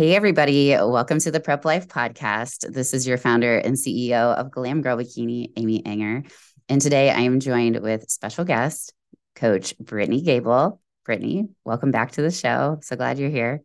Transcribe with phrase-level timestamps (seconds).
[0.00, 0.70] Hey, everybody.
[0.70, 2.72] Welcome to the Prep Life Podcast.
[2.72, 6.26] This is your founder and CEO of Glam Girl Bikini, Amy Ehinger.
[6.70, 8.94] And today I am joined with special guest,
[9.34, 10.80] Coach Brittany Gabel.
[11.04, 12.78] Brittany, welcome back to the show.
[12.80, 13.62] So glad you're here.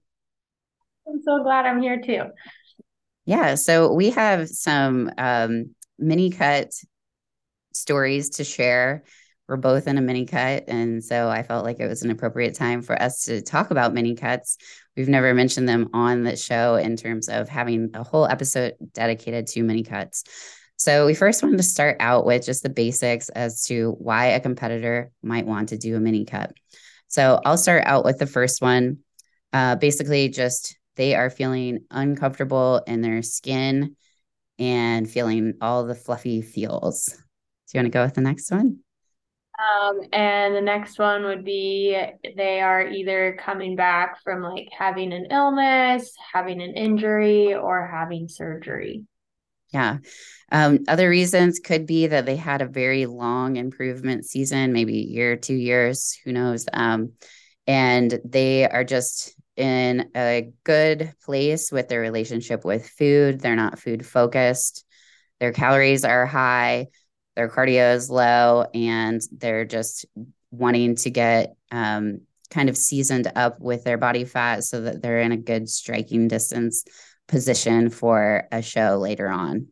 [1.08, 2.24] I'm so glad I'm here too.
[3.26, 3.56] Yeah.
[3.56, 6.74] So we have some um, mini cut
[7.74, 9.06] stories to share.
[9.48, 10.66] We're both in a mini cut.
[10.68, 13.94] And so I felt like it was an appropriate time for us to talk about
[13.94, 14.58] mini cuts.
[14.98, 19.48] We've never mentioned them on the show in terms of having a whole episode dedicated
[19.48, 20.24] to mini cuts.
[20.78, 24.40] So we first wanted to start out with just the basics as to why a
[24.40, 26.54] competitor might want to do a mini cut.
[27.08, 29.00] So I'll start out with the first one.
[29.54, 33.96] Uh, basically, just they are feeling uncomfortable in their skin
[34.60, 37.08] and feeling all the fluffy feels.
[37.08, 38.85] Do you want to go with the next one?
[39.58, 41.98] Um, and the next one would be
[42.36, 48.28] they are either coming back from like having an illness, having an injury, or having
[48.28, 49.06] surgery.
[49.72, 49.98] Yeah.
[50.52, 55.04] Um, other reasons could be that they had a very long improvement season, maybe a
[55.04, 56.66] year, two years, who knows.
[56.72, 57.14] Um,
[57.68, 63.40] and they are just in a good place with their relationship with food.
[63.40, 64.86] They're not food focused.
[65.40, 66.88] Their calories are high
[67.36, 70.06] their cardio is low and they're just
[70.52, 75.22] wanting to get um, kind of seasoned up with their body fat so that they're
[75.22, 76.86] in a good striking distance
[77.28, 79.68] position for a show later on.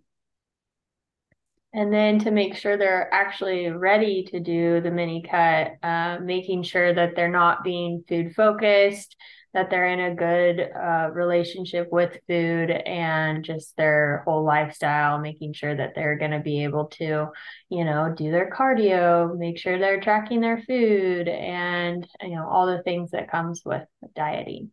[1.75, 6.63] And then to make sure they're actually ready to do the mini cut, uh, making
[6.63, 9.15] sure that they're not being food focused,
[9.53, 15.53] that they're in a good uh, relationship with food and just their whole lifestyle, making
[15.53, 17.27] sure that they're going to be able to,
[17.69, 22.65] you know, do their cardio, make sure they're tracking their food, and you know all
[22.65, 23.83] the things that comes with
[24.15, 24.71] dieting.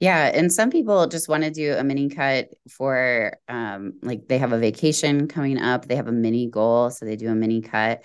[0.00, 4.38] Yeah, and some people just want to do a mini cut for um like they
[4.38, 7.60] have a vacation coming up, they have a mini goal, so they do a mini
[7.60, 8.02] cut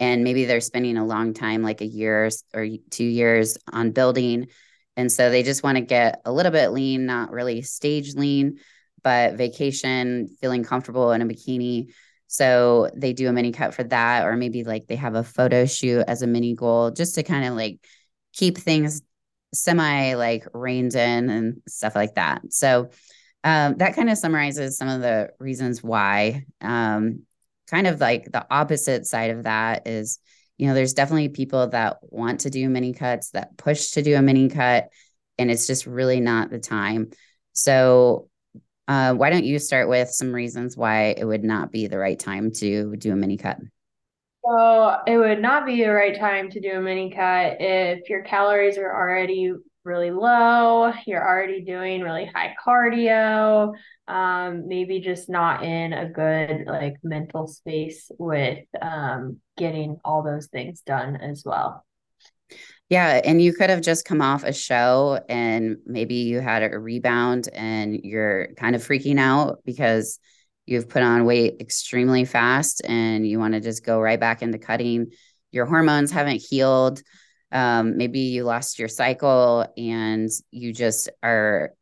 [0.00, 4.48] and maybe they're spending a long time like a year or 2 years on building
[5.00, 8.58] and so they just want to get a little bit lean, not really stage lean,
[9.02, 11.92] but vacation, feeling comfortable in a bikini.
[12.26, 15.64] So they do a mini cut for that, or maybe like they have a photo
[15.64, 17.82] shoot as a mini goal just to kind of like
[18.34, 19.00] keep things
[19.54, 22.42] semi like reined in and stuff like that.
[22.50, 22.90] So
[23.42, 26.44] um, that kind of summarizes some of the reasons why.
[26.60, 27.22] Um,
[27.68, 30.18] kind of like the opposite side of that is
[30.60, 34.14] you know, there's definitely people that want to do mini cuts, that push to do
[34.14, 34.90] a mini cut,
[35.38, 37.12] and it's just really not the time.
[37.54, 38.28] So,
[38.86, 42.18] uh, why don't you start with some reasons why it would not be the right
[42.18, 43.56] time to do a mini cut?
[44.44, 48.22] So, it would not be the right time to do a mini cut if your
[48.22, 49.54] calories are already
[49.84, 53.72] really low, you're already doing really high cardio,
[54.08, 60.48] um, maybe just not in a good like mental space with um, getting all those
[60.48, 61.84] things done as well.
[62.88, 66.78] Yeah, and you could have just come off a show and maybe you had a
[66.78, 70.18] rebound and you're kind of freaking out because
[70.66, 74.58] you've put on weight extremely fast and you want to just go right back into
[74.58, 75.12] cutting.
[75.52, 77.00] Your hormones haven't healed
[77.52, 81.72] um, maybe you lost your cycle and you just are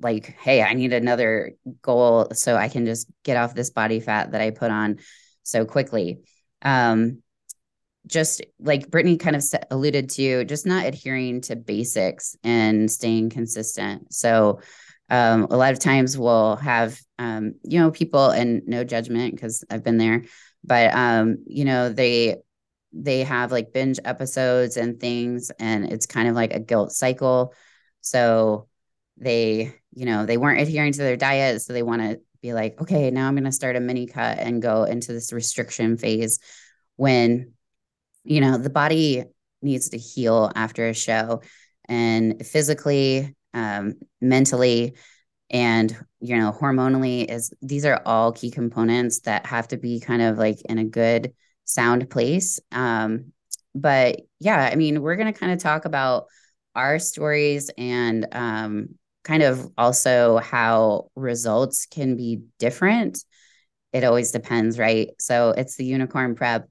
[0.00, 1.52] like, hey, I need another
[1.82, 4.98] goal so I can just get off this body fat that I put on
[5.42, 6.20] so quickly.
[6.62, 7.22] Um,
[8.06, 14.12] just like Brittany kind of alluded to, just not adhering to basics and staying consistent.
[14.12, 14.60] So,
[15.08, 19.62] um, a lot of times we'll have, um, you know, people and no judgment because
[19.70, 20.24] I've been there,
[20.64, 22.36] but, um, you know, they
[22.92, 27.54] they have like binge episodes and things and it's kind of like a guilt cycle.
[28.00, 28.68] So
[29.16, 32.80] they you know they weren't adhering to their diet so they want to be like
[32.80, 36.38] okay now i'm going to start a mini cut and go into this restriction phase
[36.96, 37.52] when
[38.24, 39.24] you know the body
[39.60, 41.40] needs to heal after a show
[41.88, 44.94] and physically um, mentally
[45.50, 50.22] and you know hormonally is these are all key components that have to be kind
[50.22, 51.34] of like in a good
[51.64, 52.60] sound place.
[52.70, 53.32] Um,
[53.74, 56.26] but yeah, I mean, we're going to kind of talk about
[56.74, 58.88] our stories and um,
[59.24, 63.24] kind of also how results can be different.
[63.92, 65.10] It always depends, right?
[65.18, 66.68] So it's the unicorn prep.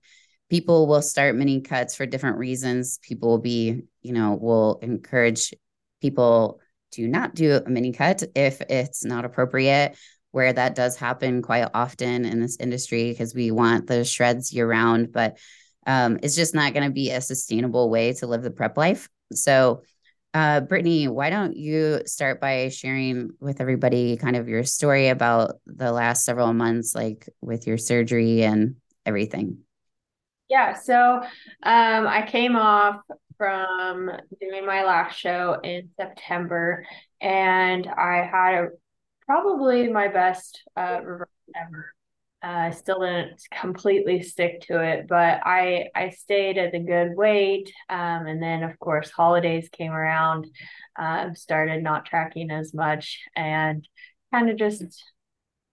[0.49, 2.99] People will start mini cuts for different reasons.
[3.01, 5.53] People will be, you know, will encourage
[6.01, 6.59] people
[6.91, 9.95] to not do a mini cut if it's not appropriate
[10.31, 14.67] where that does happen quite often in this industry because we want the shreds year
[14.67, 15.37] round, but
[15.85, 19.07] um, it's just not going to be a sustainable way to live the prep life.
[19.33, 19.83] So
[20.33, 25.59] Uh, Brittany, why don't you start by sharing with everybody kind of your story about
[25.65, 29.57] the last several months, like with your surgery and everything?
[30.47, 30.95] Yeah, so
[31.63, 33.01] um, I came off
[33.37, 36.85] from doing my last show in September,
[37.19, 38.67] and I had a,
[39.31, 41.93] probably my best uh, reverse ever.
[42.43, 47.15] I uh, still didn't completely stick to it, but I I stayed at a good
[47.15, 47.71] weight.
[47.87, 50.47] Um, and then of course holidays came around,
[50.99, 53.87] um, started not tracking as much and
[54.33, 55.01] kind of just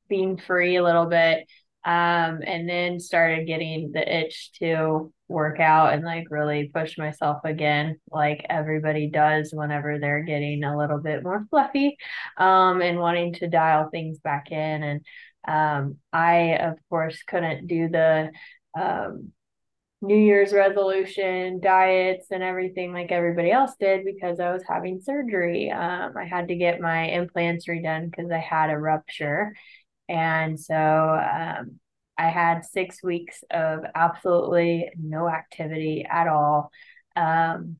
[0.08, 1.48] being free a little bit.
[1.84, 7.38] Um, and then started getting the itch to work out and like really push myself
[7.44, 11.96] again, like everybody does whenever they're getting a little bit more fluffy,
[12.36, 15.00] um, and wanting to dial things back in and
[15.46, 18.30] um, I, of course, couldn't do the
[18.78, 19.32] um,
[20.00, 25.70] New Year's resolution diets and everything like everybody else did because I was having surgery.
[25.70, 29.54] Um, I had to get my implants redone because I had a rupture.
[30.08, 31.80] And so um,
[32.16, 36.70] I had six weeks of absolutely no activity at all.
[37.14, 37.76] Um,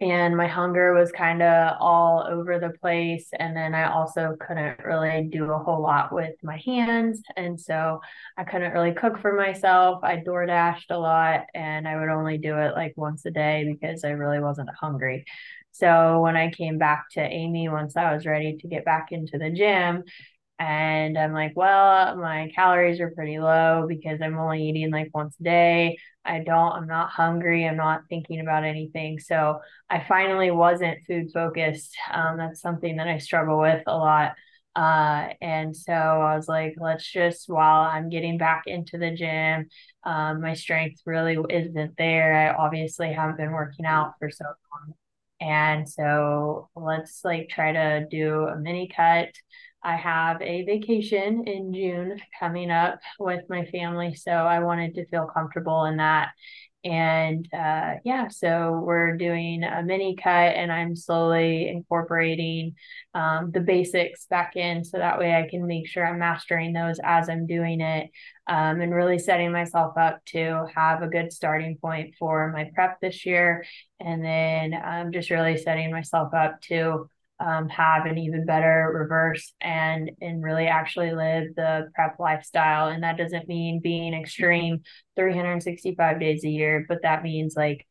[0.00, 3.28] and my hunger was kind of all over the place.
[3.38, 7.22] And then i also couldn't really do a whole lot with my hands.
[7.36, 8.00] And so
[8.38, 10.02] i couldn't really cook for myself.
[10.02, 13.66] I door dashed a lot and i would only do it like once a day
[13.70, 15.24] because i really wasn't hungry.
[15.72, 19.38] So when i came back to amy once i was ready to get back into
[19.38, 20.04] the gym
[20.60, 25.34] and I'm like, well, my calories are pretty low because I'm only eating like once
[25.40, 25.98] a day.
[26.22, 27.66] I don't, I'm not hungry.
[27.66, 29.18] I'm not thinking about anything.
[29.20, 31.96] So I finally wasn't food focused.
[32.12, 34.32] Um, that's something that I struggle with a lot.
[34.76, 39.66] Uh, and so I was like, let's just, while I'm getting back into the gym,
[40.04, 42.34] um, my strength really isn't there.
[42.34, 44.94] I obviously haven't been working out for so long.
[45.40, 49.30] And so let's like try to do a mini cut.
[49.82, 54.14] I have a vacation in June coming up with my family.
[54.14, 56.30] So I wanted to feel comfortable in that.
[56.82, 62.74] And uh, yeah, so we're doing a mini cut, and I'm slowly incorporating
[63.12, 66.98] um, the basics back in so that way I can make sure I'm mastering those
[67.04, 68.10] as I'm doing it
[68.46, 72.98] um, and really setting myself up to have a good starting point for my prep
[73.00, 73.66] this year.
[74.00, 78.92] And then I'm um, just really setting myself up to um, have an even better
[78.94, 82.88] reverse and and really actually live the prep lifestyle.
[82.88, 84.82] And that doesn't mean being extreme
[85.16, 87.86] 365 days a year but that means like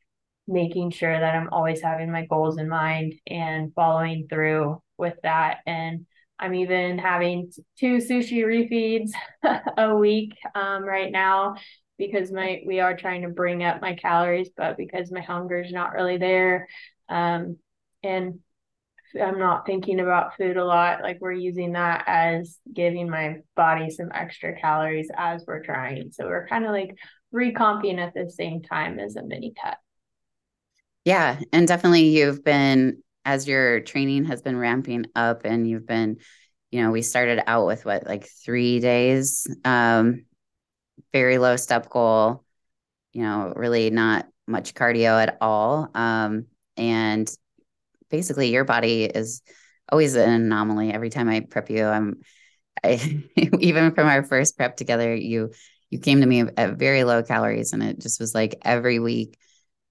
[0.47, 5.59] making sure that i'm always having my goals in mind and following through with that.
[5.65, 6.05] And
[6.39, 9.11] i'm even having two sushi refeeds
[9.77, 11.55] a week um, right now
[11.97, 15.71] because my we are trying to bring up my calories but because my hunger is
[15.71, 16.67] not really there
[17.09, 17.57] um,
[18.03, 18.39] and
[19.15, 21.01] I'm not thinking about food a lot.
[21.01, 26.11] Like we're using that as giving my body some extra calories as we're trying.
[26.11, 26.95] So we're kind of like
[27.31, 29.77] recomping at the same time as a mini cut.
[31.05, 31.39] Yeah.
[31.53, 36.17] And definitely you've been, as your training has been ramping up and you've been,
[36.71, 40.25] you know, we started out with what, like three days, um,
[41.11, 42.43] very low step goal,
[43.13, 45.89] you know, really not much cardio at all.
[45.95, 46.45] Um,
[46.77, 47.29] and
[48.09, 49.41] basically your body is
[49.91, 50.91] always an anomaly.
[50.93, 52.21] Every time I prep you, I'm
[52.83, 53.23] I
[53.59, 55.51] even from our first prep together, you
[55.89, 59.37] you came to me at very low calories and it just was like every week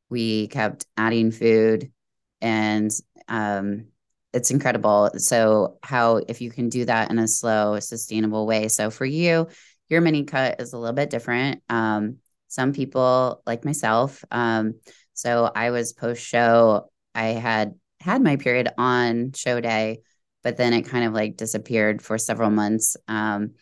[0.08, 1.92] we kept adding food
[2.40, 2.90] and
[3.28, 3.86] um
[4.32, 5.10] it's incredible.
[5.16, 8.68] So how if you can do that in a slow, sustainable way.
[8.68, 9.48] So for you,
[9.88, 11.62] your mini cut is a little bit different.
[11.68, 14.22] Um, some people like myself.
[14.30, 14.74] Um,
[15.14, 20.00] so I was post show, I had had my period on show day,
[20.42, 22.96] but then it kind of like disappeared for several months.
[23.06, 23.52] Um,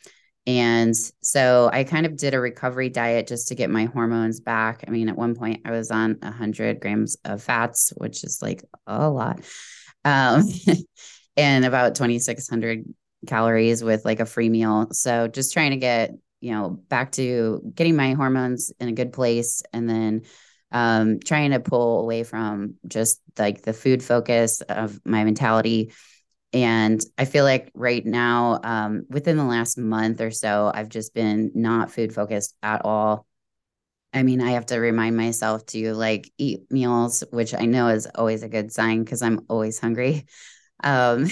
[0.46, 4.84] and so I kind of did a recovery diet just to get my hormones back.
[4.86, 8.62] I mean, at one point I was on 100 grams of fats, which is like
[8.86, 9.40] a lot,
[10.04, 10.44] um,
[11.36, 12.84] and about 2,600
[13.26, 14.88] calories with like a free meal.
[14.92, 19.12] So just trying to get, you know, back to getting my hormones in a good
[19.12, 20.22] place and then
[20.73, 25.92] um, trying to pull away from just like the food focus of my mentality.
[26.52, 31.14] And I feel like right now, um, within the last month or so, I've just
[31.14, 33.26] been not food focused at all.
[34.12, 38.06] I mean, I have to remind myself to like eat meals, which I know is
[38.14, 40.26] always a good sign because I'm always hungry.
[40.85, 41.26] Um,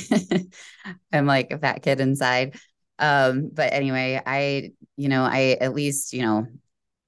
[1.12, 2.56] I'm like a fat kid inside.
[2.98, 6.46] Um, but anyway, I, you know, I at least, you know,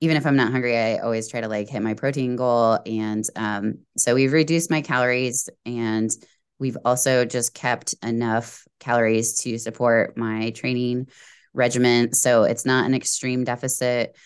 [0.00, 2.78] even if I'm not hungry, I always try to like hit my protein goal.
[2.84, 6.10] And um, so we've reduced my calories and
[6.58, 11.08] we've also just kept enough calories to support my training
[11.54, 12.12] regimen.
[12.12, 14.16] So it's not an extreme deficit,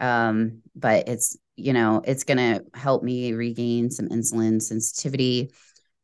[0.00, 5.52] um, but it's, you know, it's going to help me regain some insulin sensitivity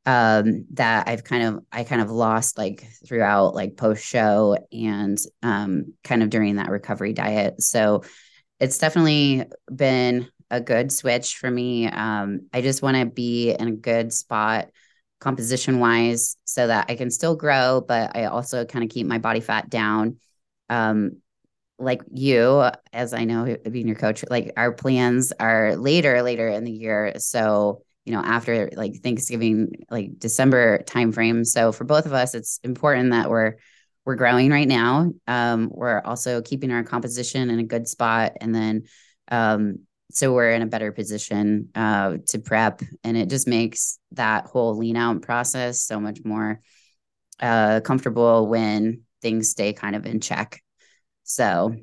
[0.04, 5.18] um, that I've kind of I kind of lost like throughout like post show and
[5.42, 7.60] um, kind of during that recovery diet.
[7.60, 8.04] So
[8.60, 9.44] it's definitely
[9.74, 11.88] been a good switch for me.
[11.88, 14.68] Um, I just want to be in a good spot
[15.20, 19.18] composition wise so that I can still grow, but I also kind of keep my
[19.18, 20.16] body fat down.
[20.68, 21.22] Um,
[21.78, 26.64] like you, as I know being your coach, like our plans are later, later in
[26.64, 27.14] the year.
[27.18, 32.58] So you know after like thanksgiving like december timeframe so for both of us it's
[32.62, 33.56] important that we're
[34.06, 35.12] we're growing right now.
[35.26, 38.84] Um, we're also keeping our composition in a good spot and then
[39.28, 39.80] um,
[40.12, 44.76] so we're in a better position uh, to prep and it just makes that whole
[44.76, 46.60] lean out process so much more
[47.40, 50.62] uh, comfortable when things stay kind of in check.
[51.24, 51.74] So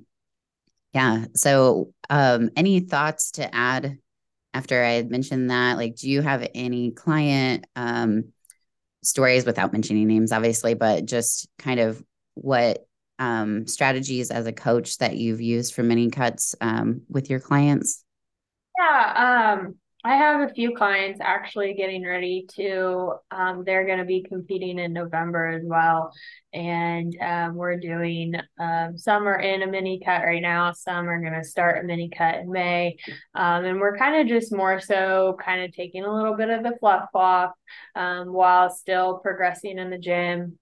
[0.93, 1.25] yeah.
[1.35, 3.97] So um, any thoughts to add
[4.53, 8.25] after I had mentioned that, like, do you have any client um,
[9.01, 12.01] stories without mentioning names, obviously, but just kind of
[12.35, 12.85] what
[13.19, 18.03] um, strategies as a coach that you've used for mini cuts um, with your clients?
[18.77, 19.75] Yeah, um,
[20.05, 24.77] I have a few clients actually getting ready to, um, they're going to be competing
[24.77, 26.11] in November as well.
[26.51, 31.21] And um, we're doing, um, some are in a mini cut right now, some are
[31.21, 32.97] going to start a mini cut in May.
[33.33, 36.63] Um, and we're kind of just more so kind of taking a little bit of
[36.63, 37.51] the fluff off
[37.95, 40.59] um, while still progressing in the gym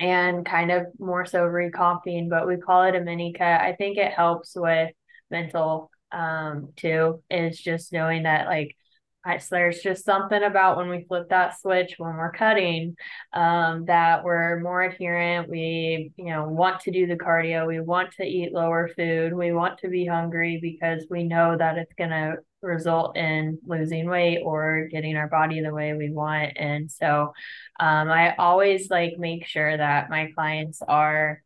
[0.00, 3.60] and kind of more so recomping, but we call it a mini cut.
[3.60, 4.92] I think it helps with
[5.30, 8.76] mental um too is just knowing that like
[9.38, 12.96] So there's just something about when we flip that switch when we're cutting
[13.32, 15.48] um, that we're more adherent.
[15.48, 17.66] We, you know, want to do the cardio.
[17.66, 19.34] We want to eat lower food.
[19.34, 24.08] We want to be hungry because we know that it's going to result in losing
[24.08, 26.52] weight or getting our body the way we want.
[26.56, 27.32] And so
[27.80, 31.42] um, I always like make sure that my clients are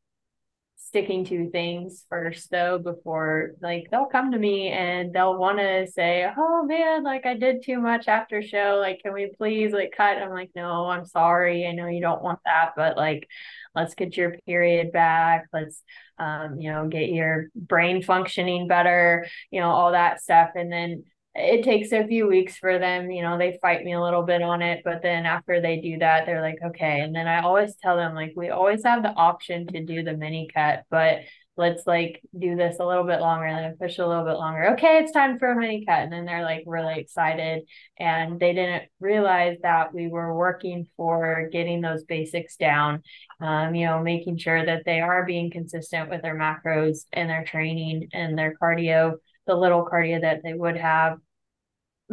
[0.91, 5.87] sticking to things first though before like they'll come to me and they'll want to
[5.87, 8.79] say oh man like i did too much after show.
[8.81, 10.19] Like can we please like cut?
[10.19, 11.65] I'm like no i'm sorry.
[11.65, 13.29] I know you don't want that but like
[13.73, 15.47] let's get your period back.
[15.53, 15.81] Let's
[16.19, 20.51] um you know get your brain functioning better you know all that stuff.
[20.57, 21.05] And then
[21.41, 23.11] it takes a few weeks for them.
[23.11, 25.99] You know, they fight me a little bit on it, but then after they do
[25.99, 27.01] that, they're like, okay.
[27.01, 30.17] And then I always tell them, like, we always have the option to do the
[30.17, 31.21] mini cut, but
[31.57, 34.71] let's like do this a little bit longer and then push a little bit longer.
[34.73, 35.99] Okay, it's time for a mini cut.
[35.99, 37.65] And then they're like really excited.
[37.99, 43.03] And they didn't realize that we were working for getting those basics down,
[43.41, 47.45] um, you know, making sure that they are being consistent with their macros and their
[47.45, 49.17] training and their cardio
[49.47, 51.19] the little cardio that they would have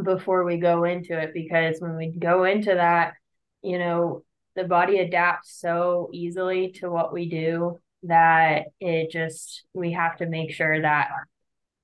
[0.04, 3.14] before we go into it because when we go into that
[3.64, 4.24] you know
[4.56, 10.26] the body adapts so easily to what we do that it just we have to
[10.26, 11.10] make sure that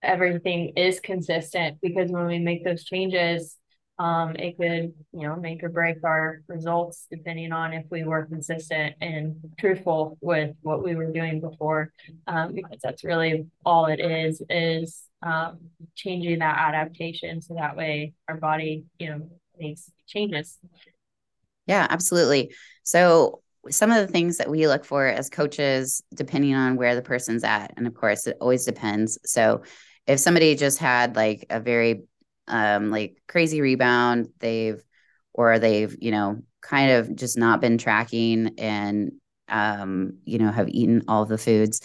[0.01, 3.58] everything is consistent because when we make those changes
[4.00, 8.25] um, it could, you know, make or break our results depending on if we were
[8.25, 11.91] consistent and truthful with what we were doing before.
[12.27, 15.59] Um, because that's really all it is, is um,
[15.95, 20.57] changing that adaptation so that way our body, you know, makes changes.
[21.67, 22.53] Yeah, absolutely.
[22.83, 27.01] So some of the things that we look for as coaches, depending on where the
[27.01, 29.17] person's at, and of course, it always depends.
[29.23, 29.62] So
[30.05, 32.03] if somebody just had like a very
[32.47, 34.29] um, like crazy rebound.
[34.39, 34.81] They've
[35.33, 39.13] or they've you know kind of just not been tracking and
[39.50, 41.81] um, you know have eaten all the foods.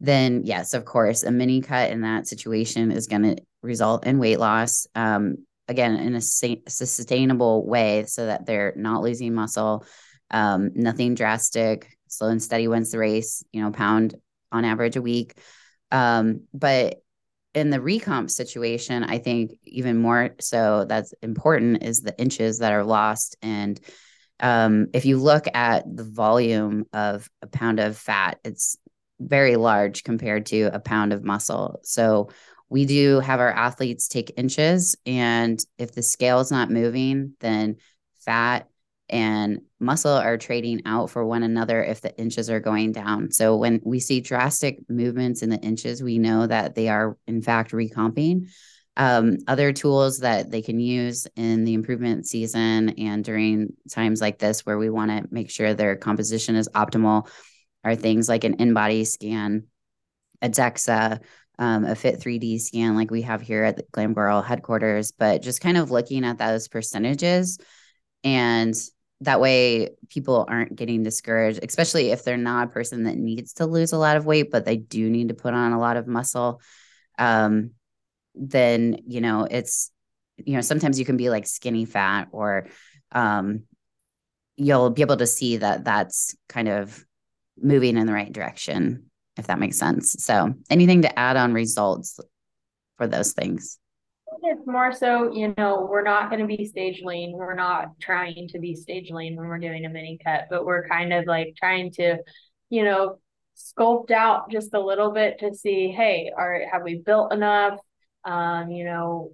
[0.00, 4.18] Then yes, of course, a mini cut in that situation is going to result in
[4.18, 4.86] weight loss.
[4.94, 9.84] Um, again, in a sustainable way, so that they're not losing muscle.
[10.30, 11.96] Um, nothing drastic.
[12.08, 13.44] Slow and steady wins the race.
[13.52, 14.14] You know, pound
[14.50, 15.38] on average a week.
[15.90, 17.02] Um, but
[17.54, 22.72] in the recomp situation, I think even more so that's important is the inches that
[22.72, 23.36] are lost.
[23.42, 23.80] And
[24.38, 28.76] um, if you look at the volume of a pound of fat, it's
[29.18, 31.80] very large compared to a pound of muscle.
[31.82, 32.30] So
[32.68, 37.76] we do have our athletes take inches, and if the scale is not moving, then
[38.20, 38.68] fat
[39.10, 43.32] and muscle are trading out for one another if the inches are going down.
[43.32, 47.42] So when we see drastic movements in the inches, we know that they are in
[47.42, 48.48] fact recomping.
[48.96, 54.38] Um, other tools that they can use in the improvement season and during times like
[54.38, 57.28] this where we want to make sure their composition is optimal
[57.82, 59.64] are things like an InBody scan,
[60.42, 61.20] a DEXA,
[61.58, 65.42] um, a Fit 3D scan like we have here at the Glam Girl headquarters, but
[65.42, 67.58] just kind of looking at those percentages
[68.24, 68.74] and
[69.22, 73.66] that way people aren't getting discouraged especially if they're not a person that needs to
[73.66, 76.06] lose a lot of weight but they do need to put on a lot of
[76.06, 76.60] muscle
[77.18, 77.70] um,
[78.34, 79.90] then you know it's
[80.36, 82.66] you know sometimes you can be like skinny fat or
[83.12, 83.64] um,
[84.56, 87.04] you'll be able to see that that's kind of
[87.60, 89.10] moving in the right direction
[89.40, 90.16] if that makes sense.
[90.22, 92.20] So anything to add on results
[92.96, 93.78] for those things
[94.42, 97.32] it's more so, you know, we're not going to be stage lean.
[97.32, 100.88] We're not trying to be stage lean when we're doing a mini cut, but we're
[100.88, 102.18] kind of like trying to,
[102.68, 103.18] you know,
[103.56, 107.78] sculpt out just a little bit to see, hey, are have we built enough?
[108.24, 109.32] Um, you know,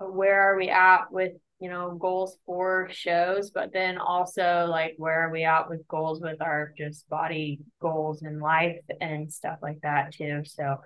[0.00, 5.26] where are we at with you know goals for shows but then also like where
[5.26, 9.80] are we at with goals with our just body goals in life and stuff like
[9.82, 10.76] that too so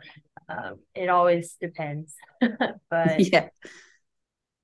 [0.48, 3.48] um, it always depends but yeah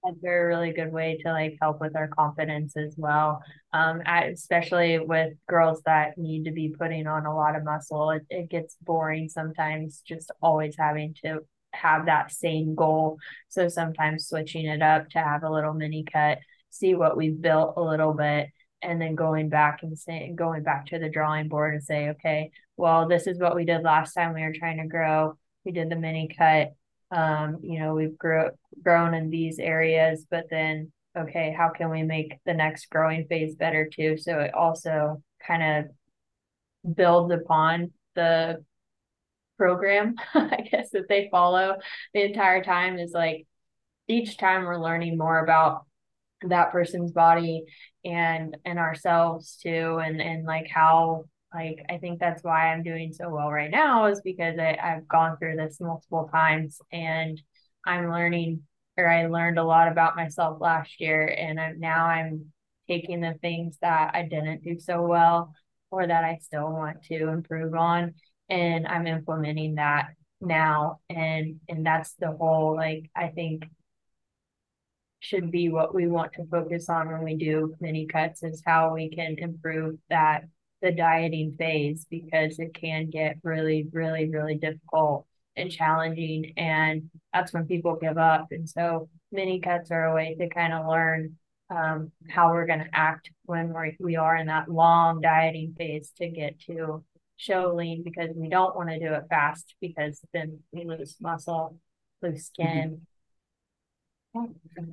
[0.03, 4.99] that's a really good way to like help with our confidence as well um especially
[4.99, 8.77] with girls that need to be putting on a lot of muscle it, it gets
[8.83, 11.41] boring sometimes just always having to
[11.75, 13.19] have that same goal.
[13.49, 16.39] So sometimes switching it up to have a little mini cut,
[16.71, 18.49] see what we've built a little bit,
[18.83, 22.51] and then going back and saying going back to the drawing board and say, okay,
[22.77, 25.39] well, this is what we did last time we were trying to grow.
[25.65, 26.75] We did the mini cut.
[27.11, 28.51] Um, you know, we've grew,
[28.83, 33.55] grown in these areas, but then okay, how can we make the next growing phase
[33.55, 34.17] better too?
[34.17, 35.87] So it also kind
[36.87, 38.65] of builds upon the
[39.59, 41.77] program, I guess, that they follow
[42.13, 43.47] the entire time is like
[44.09, 45.87] each time we're learning more about
[46.43, 47.65] that person's body
[48.05, 53.13] and and ourselves too and and like how like I think that's why I'm doing
[53.13, 57.41] so well right now is because I, I've gone through this multiple times and
[57.87, 58.63] I'm learning
[58.97, 62.53] or I learned a lot about myself last year and I'm now I'm
[62.89, 65.55] taking the things that I didn't do so well
[65.91, 68.15] or that I still want to improve on
[68.49, 70.09] and I'm implementing that
[70.41, 73.65] now and and that's the whole like I think
[75.21, 78.93] should be what we want to focus on when we do mini cuts is how
[78.93, 80.45] we can improve that
[80.85, 87.55] the dieting phase because it can get really really really difficult and challenging and that's
[87.55, 91.35] when people give up and so mini cuts are a way to kind of learn
[91.71, 96.13] um, how we're going to act when we're, we are in that long dieting phase
[96.19, 97.03] to get to
[97.39, 101.79] show lean because we don't want to do it fast because then we lose muscle,
[102.23, 103.01] lose skin.
[104.37, 104.91] Mm-hmm.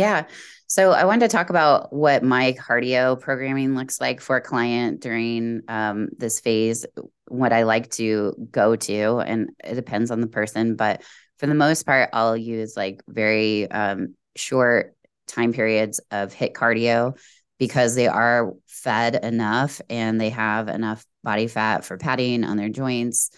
[0.00, 0.24] Yeah.
[0.66, 5.00] So I wanted to talk about what my cardio programming looks like for a client
[5.00, 6.86] during um, this phase,
[7.28, 9.18] what I like to go to.
[9.18, 11.02] And it depends on the person, but
[11.38, 14.94] for the most part, I'll use like very um, short
[15.26, 17.18] time periods of HIIT cardio
[17.58, 22.70] because they are fed enough and they have enough body fat for padding on their
[22.70, 23.30] joints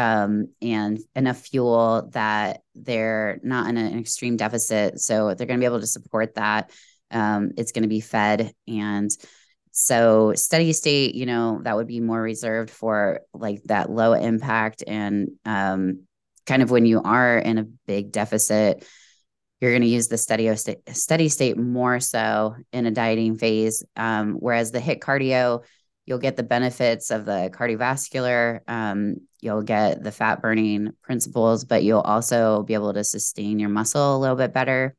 [0.00, 4.98] um, and enough fuel that they're not in an extreme deficit.
[4.98, 6.70] So they're going to be able to support that.
[7.10, 8.54] Um, it's going to be fed.
[8.66, 9.10] And
[9.72, 14.82] so steady state, you know, that would be more reserved for like that low impact
[14.86, 16.04] and um,
[16.46, 18.86] kind of when you are in a big deficit
[19.60, 23.84] you're going to use the steady state, steady state more so in a dieting phase.
[23.94, 25.64] Um, whereas the HIIT cardio,
[26.06, 31.82] you'll get the benefits of the cardiovascular, um, you'll get the fat burning principles, but
[31.82, 34.94] you'll also be able to sustain your muscle a little bit better.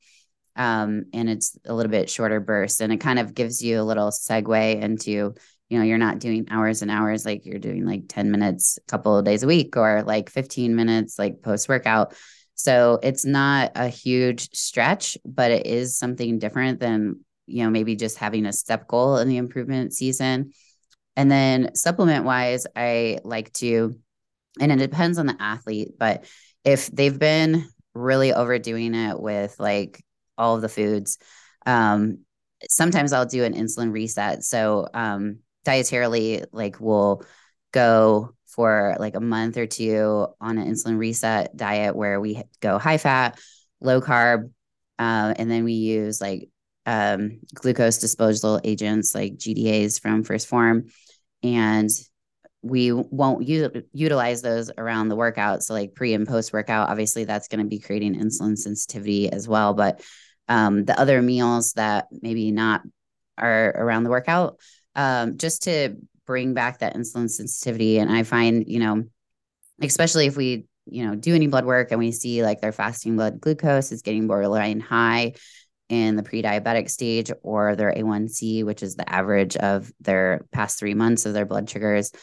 [0.55, 3.83] Um, and it's a little bit shorter burst, and it kind of gives you a
[3.83, 5.33] little segue into
[5.69, 8.91] you know you're not doing hours and hours like you're doing like 10 minutes a
[8.91, 12.13] couple of days a week or like 15 minutes like post workout
[12.61, 17.95] so it's not a huge stretch, but it is something different than, you know, maybe
[17.95, 20.51] just having a step goal in the improvement season.
[21.21, 23.93] And then supplement wise, I like to,
[24.59, 26.25] and it depends on the athlete, but
[26.65, 30.03] if they've been really overdoing it with like
[30.35, 31.19] all of the foods,
[31.67, 32.21] um,
[32.67, 34.43] sometimes I'll do an insulin reset.
[34.43, 37.21] So um, dietarily, like we'll
[37.71, 42.79] go for like a month or two on an insulin reset diet where we go
[42.79, 43.39] high fat,
[43.79, 44.49] low carb,
[44.97, 46.49] uh, and then we use like
[46.87, 50.87] um, glucose disposal agents like GDAs from 1st Phorm.
[51.43, 51.89] And
[52.61, 55.63] we won't u- utilize those around the workout.
[55.63, 59.47] So, like pre and post workout, obviously, that's going to be creating insulin sensitivity as
[59.47, 59.73] well.
[59.73, 60.01] But
[60.47, 62.81] um, the other meals that maybe not
[63.37, 64.57] are around the workout,
[64.95, 65.95] um, just to
[66.27, 67.97] bring back that insulin sensitivity.
[67.97, 69.03] And I find, you know,
[69.81, 73.15] especially if we, you know, do any blood work and we see like their fasting
[73.15, 75.33] blood glucose is getting borderline high
[75.91, 80.93] in the pre-diabetic stage or their A1C, which is the average of their past three
[80.93, 82.13] months of their blood sugars,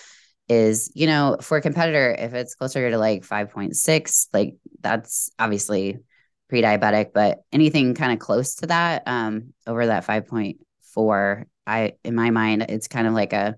[0.48, 5.98] is, you know, for a competitor, if it's closer to like 5.6, like that's obviously
[6.48, 12.30] pre-diabetic, but anything kind of close to that, um, over that 5.4, I in my
[12.30, 13.54] mind, it's kind of like a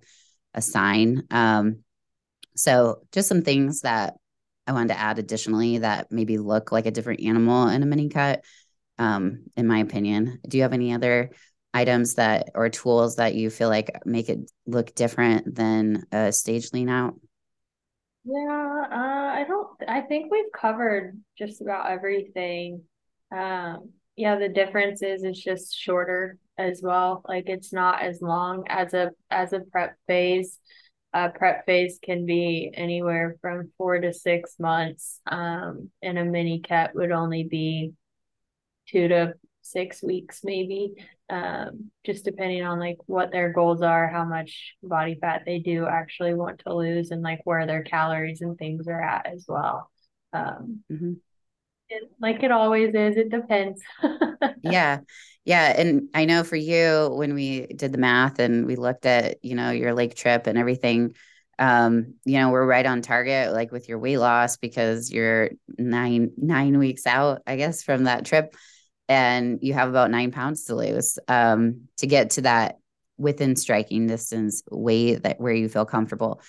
[0.54, 1.22] a sign.
[1.30, 1.84] Um,
[2.56, 4.14] so just some things that
[4.66, 8.08] I wanted to add additionally that maybe look like a different animal in a mini
[8.08, 8.44] cut,
[9.00, 10.38] um, in my opinion.
[10.46, 11.30] Do you have any other
[11.72, 16.72] items that or tools that you feel like make it look different than a stage
[16.72, 17.14] lean out?
[18.24, 22.82] Yeah, uh, I don't, I think we've covered just about everything.
[23.34, 27.22] Um, yeah, the difference is it's just shorter as well.
[27.26, 30.58] Like it's not as long as a as a prep phase.
[31.14, 35.20] A prep phase can be anywhere from four to six months.
[35.26, 37.94] Um, and a mini cut would only be
[38.90, 40.94] two to six weeks, maybe.
[41.28, 45.86] Um, just depending on like what their goals are, how much body fat they do
[45.86, 49.90] actually want to lose, and like where their calories and things are at as well.
[50.32, 51.12] Um, mm-hmm.
[51.88, 53.80] it, like it always is, it depends.
[54.62, 55.00] yeah.
[55.44, 55.74] Yeah.
[55.76, 59.54] And I know for you, when we did the math and we looked at, you
[59.54, 61.14] know, your lake trip and everything,
[61.58, 66.32] um, you know, we're right on target, like with your weight loss, because you're nine,
[66.36, 68.54] nine weeks out, I guess, from that trip.
[69.10, 72.76] And you have about nine pounds to lose um, to get to that
[73.18, 76.40] within striking distance weight that where you feel comfortable.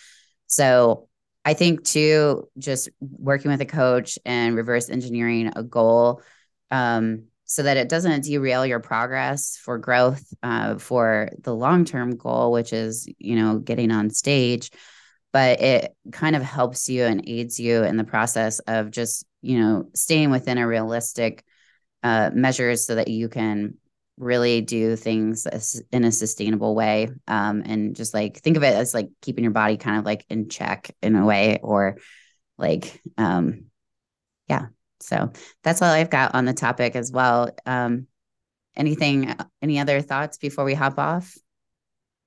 [0.46, 1.10] So
[1.44, 6.22] I think too, just working with a coach and reverse engineering a goal
[6.70, 12.16] um, so that it doesn't derail your progress for growth uh, for the long term
[12.16, 14.70] goal, which is, you know, getting on stage.
[15.34, 19.60] But it kind of helps you and aids you in the process of just, you
[19.60, 21.44] know, staying within a realistic
[22.04, 23.76] uh, measures so that you can
[24.18, 25.48] really do things
[25.92, 29.52] in a sustainable way um, and just like think of it as like keeping your
[29.52, 31.98] body kind of like in check in a way or
[32.58, 33.66] like um
[34.48, 34.68] yeah
[35.02, 35.32] so
[35.64, 37.50] that's all I've got on the topic as well.
[37.66, 38.08] Um,
[38.76, 41.36] anything, any other thoughts before we hop off?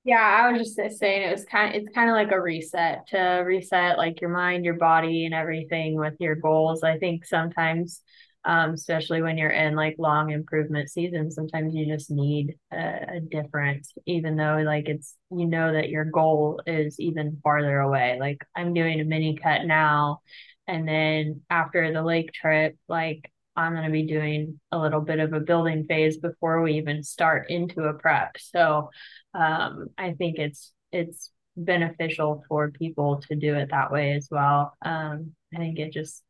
[0.03, 3.07] Yeah, I was just saying it was kind of it's kind of like a reset
[3.07, 6.83] to reset like your mind, your body, and everything with your goals.
[6.83, 8.01] I think sometimes,
[8.45, 13.19] um, especially when you're in like long improvement seasons, sometimes you just need a, a
[13.19, 18.17] difference, even though like it's you know that your goal is even farther away.
[18.19, 20.21] Like I'm doing a mini cut now
[20.67, 25.19] and then after the lake trip, like I'm going to be doing a little bit
[25.19, 28.35] of a building phase before we even start into a prep.
[28.39, 28.89] So
[29.33, 34.73] um, I think it's it's beneficial for people to do it that way as well.
[34.81, 36.21] Um, I think it just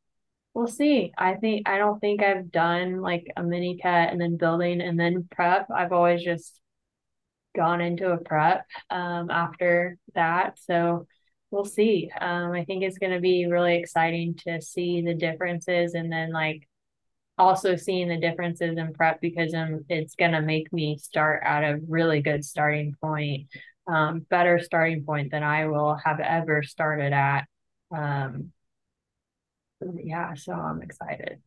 [0.56, 1.12] we'll see.
[1.18, 5.00] I think I don't think I've done like a mini cut and then building and
[5.00, 5.68] then prep.
[5.70, 6.60] I've always just
[7.56, 10.58] gone into a prep um, after that.
[10.60, 11.08] So
[11.52, 12.10] we'll see.
[12.20, 16.32] Um, I think it's going to be really exciting to see the differences and then
[16.32, 16.68] like
[17.38, 21.64] also seeing the differences in prep because um, it's going to make me start at
[21.64, 23.48] a really good starting point,
[23.88, 27.46] um, better starting point than I will have ever started at.
[27.94, 28.54] Um,
[30.04, 31.40] yeah, so I'm excited.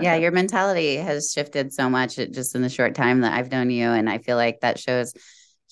[0.00, 3.70] yeah, your mentality has shifted so much just in the short time that I've known
[3.70, 3.88] you.
[3.88, 5.14] And I feel like that shows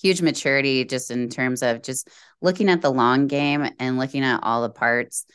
[0.01, 2.09] huge maturity just in terms of just
[2.41, 5.25] looking at the long game and looking at all the parts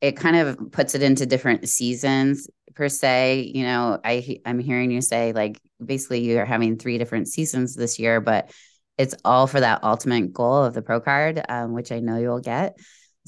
[0.00, 4.90] it kind of puts it into different seasons per se you know i i'm hearing
[4.90, 8.52] you say like basically you're having three different seasons this year but
[8.96, 12.40] it's all for that ultimate goal of the pro card um, which i know you'll
[12.40, 12.76] get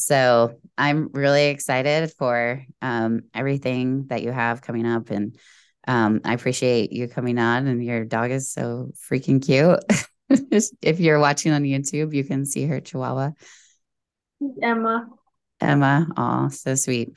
[0.01, 5.37] so i'm really excited for um, everything that you have coming up and
[5.87, 9.81] um, i appreciate you coming on and your dog is so freaking cute
[10.83, 13.33] if you're watching on YouTube, you can see her chihuahua.
[14.63, 15.09] Emma.
[15.61, 16.07] Emma.
[16.17, 17.17] Oh, so sweet.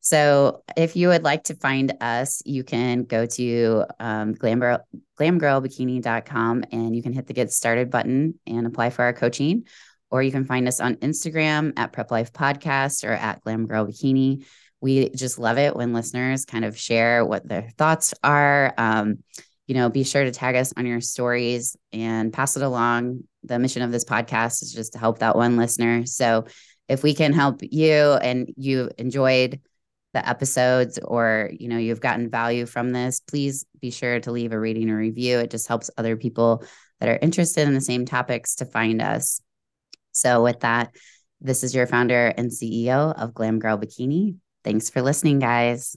[0.00, 4.80] So if you would like to find us, you can go to um, glamgirl,
[5.18, 9.64] glamgirlbikini.com and you can hit the get started button and apply for our coaching.
[10.10, 13.86] Or you can find us on Instagram at Prep Life Podcast or at Glam Girl
[13.86, 14.44] Bikini.
[14.80, 18.74] We just love it when listeners kind of share what their thoughts are.
[18.76, 19.18] Um,
[19.66, 23.22] you know, be sure to tag us on your stories and pass it along.
[23.44, 26.06] The mission of this podcast is just to help that one listener.
[26.06, 26.46] So
[26.88, 29.60] if we can help you and you enjoyed
[30.12, 34.52] the episodes or you know you've gotten value from this please be sure to leave
[34.52, 36.64] a rating or review it just helps other people
[36.98, 39.40] that are interested in the same topics to find us
[40.12, 40.94] so with that
[41.40, 44.36] this is your founder and ceo of glam girl bikini.
[44.62, 45.96] Thanks for listening guys